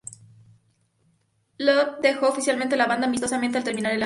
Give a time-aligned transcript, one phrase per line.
[1.59, 3.99] Love dejó oficialmente la banda amistosamente al terminar el año.